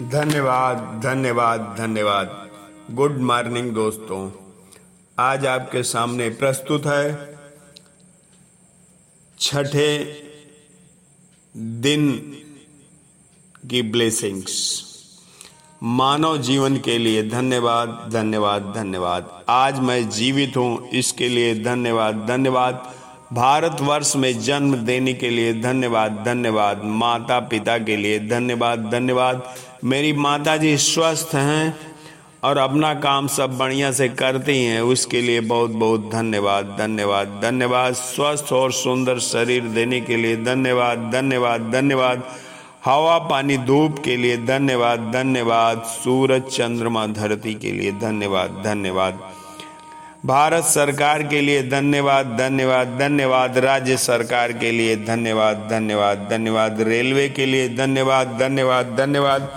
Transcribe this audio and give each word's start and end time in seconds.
धन्यवाद 0.00 0.78
धन्यवाद 1.04 1.60
धन्यवाद। 1.78 2.50
गुड 2.90 3.16
मॉर्निंग 3.20 3.70
दोस्तों। 3.70 4.30
आज 5.18 5.46
आपके 5.46 5.82
सामने 5.82 6.28
प्रस्तुत 6.30 6.86
है 6.86 7.38
छठे 9.40 9.98
दिन 11.80 12.08
की 13.70 13.82
ब्लेसिंग्स 13.82 14.54
मानव 15.82 16.38
जीवन 16.38 16.76
के 16.76 16.98
लिए 16.98 17.28
धन्यवाद 17.28 18.08
धन्यवाद 18.12 18.72
धन्यवाद। 18.76 19.44
आज 19.48 19.80
मैं 19.80 20.08
जीवित 20.10 20.56
हूँ, 20.56 20.88
इसके 20.88 21.28
लिए 21.28 21.54
धन्यवाद 21.64 22.24
धन्यवाद। 22.28 22.94
भारतवर्ष 23.32 24.16
में 24.16 24.40
जन्म 24.40 24.74
देने 24.76 25.12
के 25.14 25.30
लिए 25.30 25.52
धन्यवाद 25.54 26.22
धन्यवाद। 26.24 26.84
माता 26.84 27.40
पिता 27.40 27.78
के 27.78 27.96
लिए 27.96 28.18
धन्यवाद 28.18 28.90
धन्यवाद। 28.90 29.54
मेरी 29.84 30.12
माता 30.12 30.56
जी 30.56 30.76
स्वस्थ 30.76 31.34
हैं 31.34 31.76
और 32.44 32.58
अपना 32.58 32.94
काम 32.94 33.26
सब 33.26 33.58
बढ़िया 33.58 33.92
से 33.92 34.08
करती 34.08 34.64
हैं, 34.64 34.80
उसके 34.80 35.20
लिए 35.20 35.40
बहुत 35.40 35.70
बहुत 35.70 36.10
धन्यवाद 36.12 36.76
धन्यवाद 36.78 37.40
धन्यवाद। 37.42 37.94
स्वस्थ 37.94 38.52
और 38.52 38.72
सुंदर 38.72 39.18
शरीर 39.18 39.64
देने 39.64 40.00
के 40.00 40.16
लिए 40.16 40.36
धन्यवाद 40.36 41.10
धन्यवाद 41.12 41.70
धन्यवाद। 41.72 42.22
हवा, 42.84 43.18
पानी, 43.18 43.58
धूप 43.58 43.98
के 44.04 44.16
लिए 44.16 44.36
धन्यवाद 44.36 45.10
धन्यवाद। 45.12 45.82
सूरज, 45.82 46.42
चंद्रमा, 46.42 47.06
धरती 47.06 47.54
के 47.54 47.72
लिए 47.72 47.92
धन्यवाद 47.92 48.62
धन्यवाद। 48.64 49.37
भारत 50.26 50.64
सरकार 50.64 51.22
के 51.22 51.40
लिए 51.40 51.62
धन्यवाद 51.62 52.26
धन्यवाद 52.38 52.96
धन्यवाद 52.98 53.58
राज्य 53.58 53.96
सरकार 53.96 54.52
के 54.52 54.70
लिए 54.72 54.96
धन्यवाद 55.04 55.66
धन्यवाद 55.70 56.26
धन्यवाद 56.30 56.80
रेलवे 56.80 57.28
के 57.28 57.46
लिए 57.46 57.68
धन्यवाद 57.76 58.36
धन्यवाद 58.38 58.94
धन्यवाद 58.96 59.48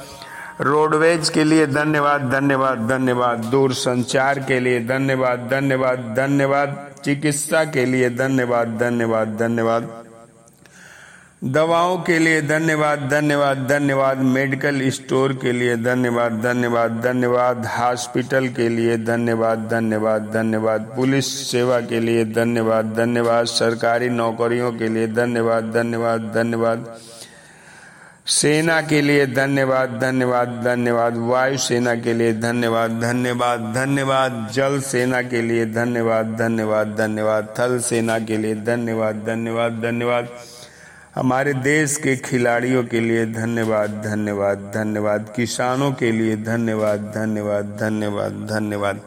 रोडवेज़ 0.62 1.32
के 1.34 1.44
लिए 1.44 1.66
धन्यवाद 1.68 2.30
धन्यवाद 2.32 2.88
धन्यवाद 2.88 3.46
दूर 3.46 3.74
संचार 3.74 4.40
के 4.40 4.60
लिए 4.60 4.80
धन्यवाद 4.86 5.48
धन्यवाद 5.52 6.14
धन्यवाद 6.18 6.78
चिकित्सा 7.06 7.64
के 7.64 7.86
लिए 7.86 8.10
धन्यवाद 8.16 8.78
धन्यवाद 8.78 9.36
धन्यवाद 9.38 9.90
दवाओं 11.42 11.98
के 11.98 12.18
लिए 12.20 12.42
धन्यवाद 12.42 13.08
धन्यवाद 13.10 13.66
धन्यवाद 13.68 14.18
मेडिकल 14.18 14.90
स्टोर 14.90 15.34
के 15.34 15.52
लिए 15.52 15.76
धन्यवाद 15.78 16.34
धन्यवाद 16.42 17.00
धन्यवाद 17.02 17.66
हॉस्पिटल 17.68 18.48
के 18.48 18.68
लिए 18.70 18.98
धन्यवाद 18.98 19.68
धन्यवाद 19.72 20.30
धन्यवाद 20.34 20.82
पुलिस 20.96 21.32
सेवा 21.52 21.80
के 21.82 22.00
लिए 22.00 22.26
धन्यवाद 22.26 22.94
धन्यवाद 22.96 23.46
सरकारी 23.46 24.10
नौकरियों 24.10 24.72
के 24.74 24.90
लिए 24.90 25.08
धन्यवाद 25.08 25.72
धन्यवाद 25.74 26.32
धन्यवाद 26.36 26.86
सेना 28.32 28.80
के 28.82 29.02
लिए 29.02 29.26
धन्यवाद 29.26 30.00
धन्यवाद 30.02 30.62
धन्यवाद 30.64 31.18
वायु 31.18 31.58
सेना 31.58 31.96
के 31.96 32.14
लिए 32.14 32.34
धन्यवाद 32.34 33.00
धन्यवाद 33.02 33.72
धन्यवाद 33.76 34.48
जल 34.54 34.80
सेना 34.86 35.22
के 35.22 35.42
लिए 35.42 35.66
धन्यवाद 35.74 36.38
धन्यवाद 36.38 36.96
धन्यवाद 36.98 37.54
थल 37.60 37.80
सेना 37.82 38.20
के 38.20 38.38
लिए 38.38 38.56
धन्यवाद 38.64 39.24
धन्यवाद 39.26 39.82
धन्यवाद 39.82 40.30
हमारे 41.16 41.54
देश 41.54 41.98
के 41.98 42.16
खिलाड़ियों 42.18 42.84
के 42.84 43.00
लिए 43.00 43.26
धन्यवाद 43.26 43.90
धन्यवाद 43.90 44.58
धन्यवाद, 44.58 45.34
किसानों 45.36 45.92
के 45.92 46.12
लिए 46.12 46.38
धन्यवाद 46.38 47.00
धन्यवाद 47.00 47.78
धन्यवाद 47.82 48.32
धन्यवाद। 48.32 49.02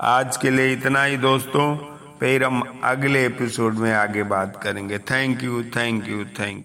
आज 0.00 0.36
के 0.36 0.50
लिए 0.50 0.72
इतना 0.72 1.04
ही 1.04 1.16
दोस्तों, 1.16 1.76
फिर 2.20 2.44
हम 2.44 2.80
अगले 2.84 3.26
एपिसोड 3.26 3.74
में 3.74 3.94
आगे 3.94 4.22
बात 4.22 4.60
करेंगे। 4.62 4.98
Thank 4.98 5.44
you 5.44 5.62
thank 5.62 6.08
you 6.08 6.24
thank 6.24 6.48
you 6.48 6.60